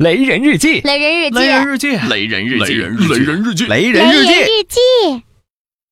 [0.00, 4.24] 雷人日记，雷人日记，雷人日记，雷人日记，雷人日记，雷雷人日
[4.66, 5.22] 记，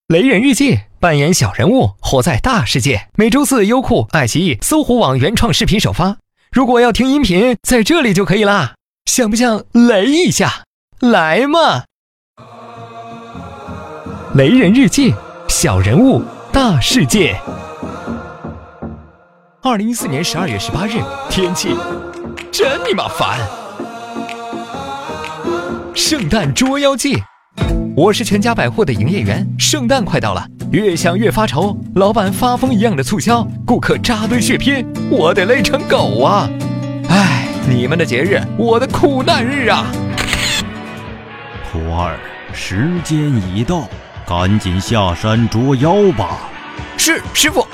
[0.07, 3.09] 雷人日记，扮演小人物，活在大世界。
[3.17, 6.17] 每周四，优酷、爱奇艺、搜狐网原创视频首发。
[6.51, 8.77] 如果要听音频，在这里就可以啦。
[9.05, 10.65] 想不想雷一下？
[11.01, 11.85] 来嘛！
[14.35, 15.13] 雷人日记，
[15.49, 17.39] 小人物，大世界。
[19.61, 20.93] 二零一四年十二月十八日，
[21.29, 21.77] 天气
[22.51, 23.39] 真你妈烦。
[25.99, 27.21] 圣诞捉妖记，
[27.97, 29.45] 我是全家百货的营业员。
[29.59, 36.49] 圣诞快到了，越想越发愁，老板发疯一样的促销，顾客扎堆血拼，我得累成狗啊！
[37.09, 39.87] 唉，你们的节日，我的苦难日啊！
[41.73, 42.17] 徒儿，
[42.53, 43.19] 时间
[43.53, 43.89] 已到，
[44.25, 46.39] 赶紧下山捉妖吧。
[46.97, 47.67] 是师傅，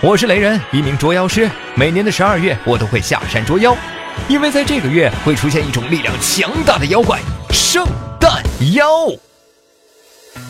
[0.00, 1.50] 我是雷人，一名捉妖师。
[1.74, 3.76] 每年的十二月，我都会下山捉妖，
[4.28, 7.18] 因为在这个月会出现一种力量强大的妖怪——
[7.76, 7.86] 圣
[8.18, 8.86] 诞妖。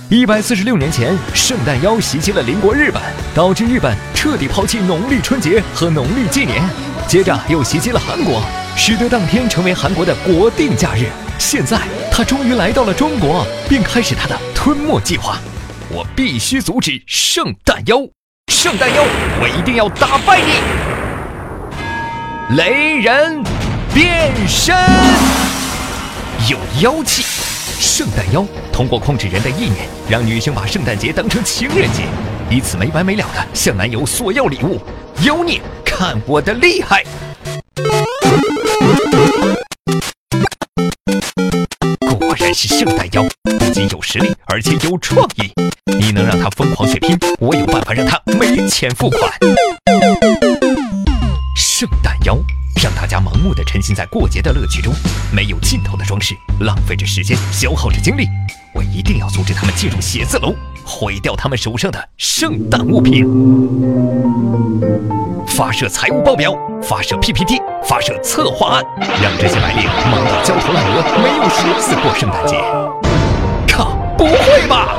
[0.09, 3.03] 一百四十六年前，圣诞妖袭击了邻国日本，
[3.35, 6.63] 导致日本彻底抛弃农历春节和农历纪年。
[7.09, 8.41] 接着又袭击了韩国，
[8.77, 11.09] 使得当天成为韩国的国定假日。
[11.37, 11.81] 现在
[12.13, 15.39] 他终于来到了中国，并开始他的吞没计划。
[15.91, 17.97] 我必须阻止圣诞妖！
[18.53, 19.03] 圣诞妖，
[19.41, 20.41] 我一定要打败
[22.51, 22.57] 你！
[22.57, 23.43] 雷人
[23.93, 24.77] 变身，
[26.49, 27.25] 有妖气。
[27.81, 32.05] 圣诞妖通过控制人的意念，让女性把圣诞节当成情人节，
[32.49, 34.81] 以此没完没了的向男友索要礼物。
[35.23, 37.03] 妖孽，看我的厉害！
[42.01, 43.27] 果然是圣诞妖，
[43.59, 45.53] 不仅有实力，而且有创意。
[45.99, 49.33] 你能让他疯狂血拼，我有办法让他没钱付款。
[51.57, 52.39] 圣诞妖
[52.87, 54.95] 让大家盲目的沉浸在过节的乐趣中，
[55.33, 58.29] 没有尽头的装饰，浪费着时间，消耗着精力。
[58.73, 63.27] 我一定要阻止他们进入写字楼，毁掉他们手上的圣诞物品。
[65.49, 68.85] 发射财务报表，发射 PPT，发射策划案，
[69.21, 72.55] 让这些白领忙到焦头烂额，没有心思过圣诞节。
[73.67, 74.95] 靠，不会吧？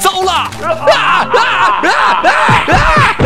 [0.00, 0.30] 糟了！
[0.30, 1.02] 啊啊
[1.32, 1.40] 啊
[1.82, 1.90] 啊
[2.22, 3.17] 啊啊！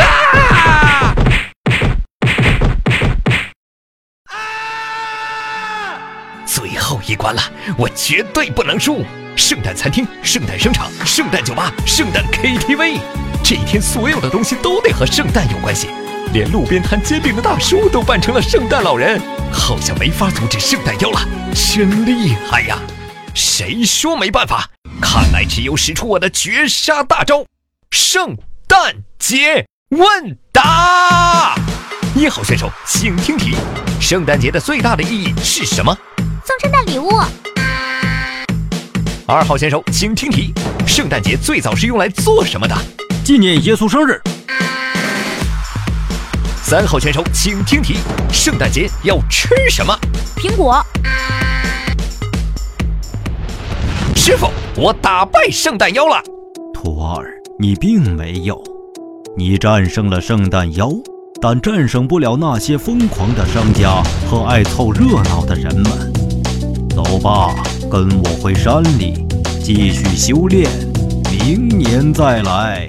[6.54, 7.40] 最后一关了，
[7.78, 9.02] 我绝对不能输！
[9.34, 13.00] 圣诞餐厅、圣诞商场、圣诞酒吧、圣诞 KTV，
[13.42, 15.88] 这一天所有的东西都得和圣诞有关系，
[16.34, 19.18] 连路边摊煎饼的大叔都扮成了圣诞老人，
[19.50, 22.78] 好像没法阻止圣诞妖了，真厉害呀！
[23.34, 24.68] 谁说没办法？
[25.00, 27.46] 看来只有使出我的绝杀大招——
[27.90, 28.36] 圣
[28.68, 31.54] 诞节问答。
[32.14, 33.54] 一号选手，请听题：
[33.98, 35.96] 圣诞节的最大的意义是什么？
[36.44, 37.08] 送圣诞礼物。
[39.26, 40.52] 二号选手，请听题：
[40.86, 42.76] 圣诞节最早是用来做什么的？
[43.24, 44.20] 纪念耶稣生日。
[46.62, 47.98] 三号选手，请听题：
[48.32, 49.96] 圣诞节要吃什么？
[50.36, 50.84] 苹果。
[54.16, 56.20] 师傅，我打败圣诞妖了。
[56.74, 58.60] 徒儿，你并没有，
[59.36, 60.90] 你战胜了圣诞妖，
[61.40, 66.11] 但战胜不了那些疯狂的商家和爱凑热闹的人们。
[66.94, 67.54] 走吧，
[67.90, 69.26] 跟我回山里
[69.64, 70.70] 继续修炼，
[71.30, 72.86] 明年再来。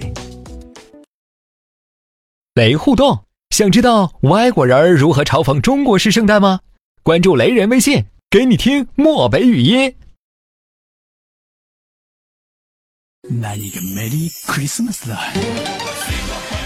[2.55, 6.59] 雷互动，想知道外国人如何嘲讽中国式圣诞吗？
[7.01, 9.95] 关注雷人微信，给你听漠北语音。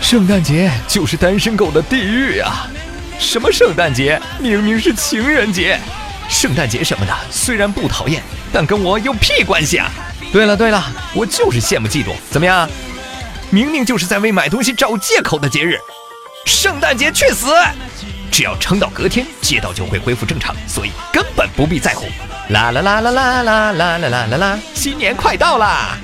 [0.02, 2.68] 圣诞节就是单身狗的地狱啊！
[3.20, 4.20] 什么圣诞节？
[4.40, 5.80] 明明是情人节。
[6.30, 8.22] 圣诞节什么的，虽然不讨厌，
[8.52, 9.90] 但跟我有屁关系啊！
[10.32, 10.84] 对了对了，
[11.16, 12.14] 我就是羡慕嫉妒。
[12.30, 12.70] 怎么样？
[13.50, 15.80] 明明就是在为买东西找借口的节日。
[16.46, 17.48] 圣诞节去死！
[18.30, 22.08] 只要撑到隔天，街道就会恢复正常，所以根本不必在乎。
[22.50, 24.60] 啦啦啦啦啦啦啦啦啦啦啦！
[24.74, 25.98] 新年快到啦！